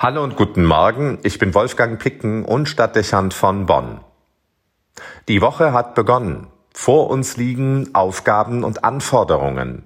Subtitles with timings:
[0.00, 3.98] Hallo und guten Morgen, ich bin Wolfgang Picken und Stadtdechant von Bonn.
[5.26, 6.46] Die Woche hat begonnen.
[6.72, 9.82] Vor uns liegen Aufgaben und Anforderungen.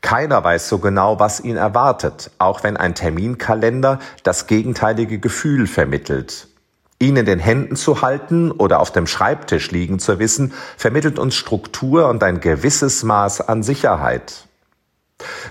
[0.00, 6.48] Keiner weiß so genau, was ihn erwartet, auch wenn ein Terminkalender das gegenteilige Gefühl vermittelt.
[6.98, 11.34] Ihn in den Händen zu halten oder auf dem Schreibtisch liegen zu wissen, vermittelt uns
[11.34, 14.45] Struktur und ein gewisses Maß an Sicherheit.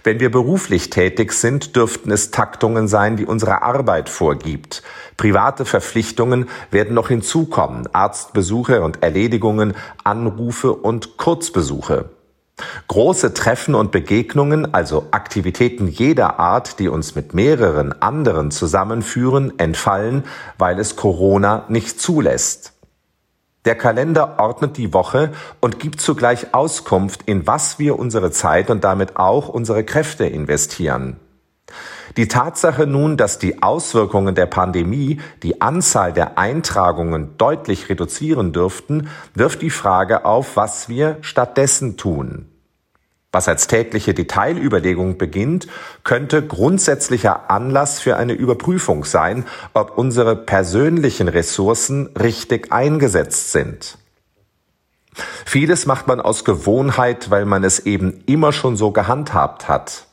[0.03, 4.83] Wenn wir beruflich tätig sind, dürften es Taktungen sein, die unsere Arbeit vorgibt.
[5.17, 9.73] Private Verpflichtungen werden noch hinzukommen, Arztbesuche und Erledigungen,
[10.03, 12.09] Anrufe und Kurzbesuche.
[12.87, 20.23] Große Treffen und Begegnungen, also Aktivitäten jeder Art, die uns mit mehreren anderen zusammenführen, entfallen,
[20.57, 22.74] weil es Corona nicht zulässt.
[23.65, 28.83] Der Kalender ordnet die Woche und gibt zugleich Auskunft, in was wir unsere Zeit und
[28.83, 31.19] damit auch unsere Kräfte investieren.
[32.15, 39.09] Die Tatsache nun, dass die Auswirkungen der Pandemie die Anzahl der Eintragungen deutlich reduzieren dürften,
[39.33, 42.54] wirft die Frage auf, was wir stattdessen tun.
[43.35, 45.67] Was als tägliche Detailüberlegung beginnt,
[46.05, 53.97] könnte grundsätzlicher Anlass für eine Überprüfung sein, ob unsere persönlichen Ressourcen richtig eingesetzt sind.
[55.45, 60.05] Vieles macht man aus Gewohnheit, weil man es eben immer schon so gehandhabt hat.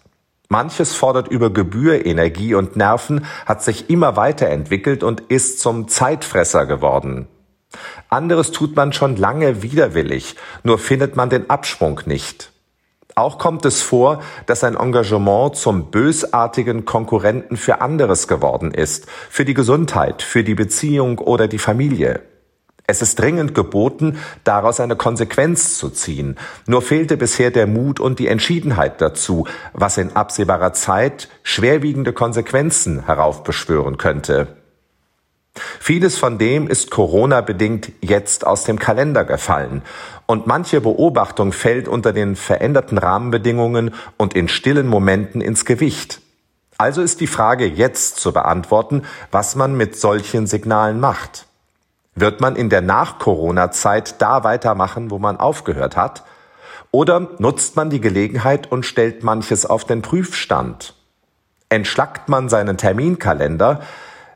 [0.48, 6.66] Manches fordert über Gebühr Energie und Nerven, hat sich immer weiterentwickelt und ist zum Zeitfresser
[6.66, 7.28] geworden.
[8.08, 10.34] Anderes tut man schon lange widerwillig,
[10.64, 12.51] nur findet man den Absprung nicht.
[13.14, 19.44] Auch kommt es vor, dass ein Engagement zum bösartigen Konkurrenten für anderes geworden ist, für
[19.44, 22.22] die Gesundheit, für die Beziehung oder die Familie.
[22.86, 26.36] Es ist dringend geboten, daraus eine Konsequenz zu ziehen.
[26.66, 33.06] Nur fehlte bisher der Mut und die Entschiedenheit dazu, was in absehbarer Zeit schwerwiegende Konsequenzen
[33.06, 34.61] heraufbeschwören könnte.
[35.54, 39.82] Vieles von dem ist Corona-bedingt jetzt aus dem Kalender gefallen
[40.26, 46.20] und manche Beobachtung fällt unter den veränderten Rahmenbedingungen und in stillen Momenten ins Gewicht.
[46.78, 51.46] Also ist die Frage jetzt zu beantworten, was man mit solchen Signalen macht.
[52.14, 56.24] Wird man in der Nach-Corona-Zeit da weitermachen, wo man aufgehört hat?
[56.90, 60.94] Oder nutzt man die Gelegenheit und stellt manches auf den Prüfstand?
[61.68, 63.80] Entschlackt man seinen Terminkalender,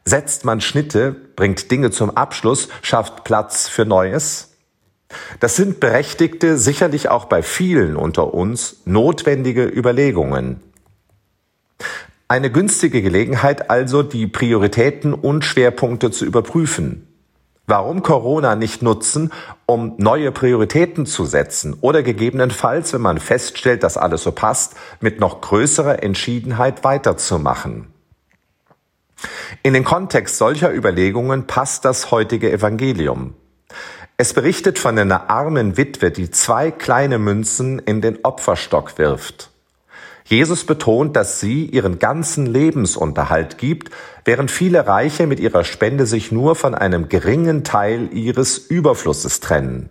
[0.09, 4.53] Setzt man Schnitte, bringt Dinge zum Abschluss, schafft Platz für Neues?
[5.41, 10.61] Das sind berechtigte, sicherlich auch bei vielen unter uns notwendige Überlegungen.
[12.28, 17.09] Eine günstige Gelegenheit also, die Prioritäten und Schwerpunkte zu überprüfen.
[17.67, 19.33] Warum Corona nicht nutzen,
[19.67, 25.19] um neue Prioritäten zu setzen oder gegebenenfalls, wenn man feststellt, dass alles so passt, mit
[25.19, 27.88] noch größerer Entschiedenheit weiterzumachen?
[29.66, 33.34] In den Kontext solcher Überlegungen passt das heutige Evangelium.
[34.16, 39.50] Es berichtet von einer armen Witwe, die zwei kleine Münzen in den Opferstock wirft.
[40.25, 43.91] Jesus betont, dass sie ihren ganzen Lebensunterhalt gibt,
[44.25, 49.88] während viele Reiche mit ihrer Spende sich nur von einem geringen Teil ihres Überflusses trennen.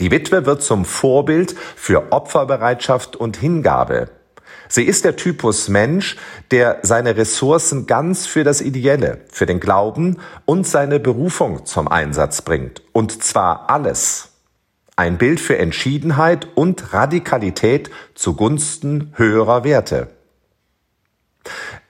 [0.00, 4.08] Die Witwe wird zum Vorbild für Opferbereitschaft und Hingabe.
[4.68, 6.16] Sie ist der Typus Mensch,
[6.50, 12.42] der seine Ressourcen ganz für das Ideelle, für den Glauben und seine Berufung zum Einsatz
[12.42, 12.82] bringt.
[12.92, 14.30] Und zwar alles.
[14.96, 20.08] Ein Bild für Entschiedenheit und Radikalität zugunsten höherer Werte.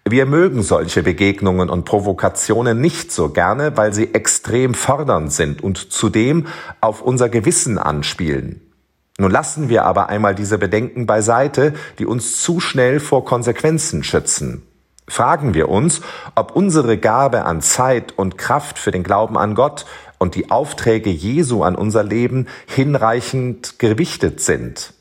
[0.04, 5.92] Wir mögen solche Begegnungen und Provokationen nicht so gerne, weil sie extrem fordernd sind und
[5.92, 6.48] zudem
[6.80, 8.71] auf unser Gewissen anspielen.
[9.18, 14.66] Nun lassen wir aber einmal diese Bedenken beiseite, die uns zu schnell vor Konsequenzen schützen.
[15.08, 16.00] Fragen wir uns,
[16.34, 19.84] ob unsere Gabe an Zeit und Kraft für den Glauben an Gott
[20.18, 24.94] und die Aufträge Jesu an unser Leben hinreichend gewichtet sind.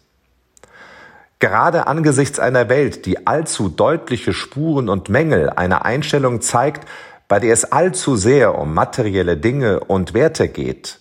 [1.40, 6.88] Gerade angesichts einer Welt, die allzu deutliche Spuren und Mängel einer Einstellung zeigt,
[7.28, 11.01] bei der es allzu sehr um materielle Dinge und Werte geht,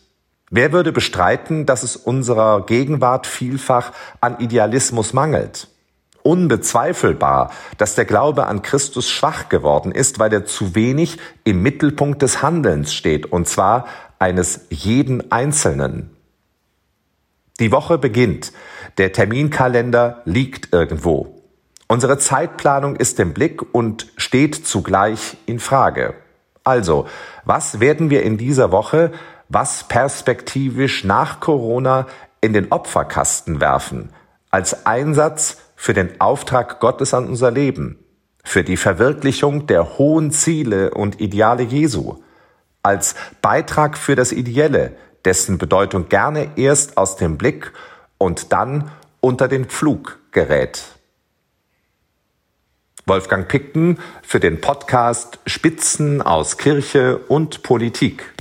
[0.53, 5.69] Wer würde bestreiten, dass es unserer Gegenwart vielfach an Idealismus mangelt?
[6.25, 12.21] Unbezweifelbar, dass der Glaube an Christus schwach geworden ist, weil er zu wenig im Mittelpunkt
[12.21, 13.87] des Handelns steht, und zwar
[14.19, 16.17] eines jeden Einzelnen.
[17.61, 18.53] Die Woche beginnt,
[18.99, 21.43] der Terminkalender liegt irgendwo.
[21.87, 26.15] Unsere Zeitplanung ist im Blick und steht zugleich in Frage.
[26.65, 27.07] Also,
[27.45, 29.13] was werden wir in dieser Woche
[29.51, 32.07] was perspektivisch nach Corona
[32.41, 34.11] in den Opferkasten werfen,
[34.51, 37.99] als Einsatz für den Auftrag Gottes an unser Leben.
[38.43, 42.17] für die Verwirklichung der hohen Ziele und Ideale Jesu,
[42.83, 47.73] als Beitrag für das Ideelle, dessen Bedeutung gerne erst aus dem Blick
[48.19, 50.83] und dann unter den Pflug gerät.
[53.07, 58.33] Wolfgang Picken für den Podcast Spitzen aus Kirche und Politik.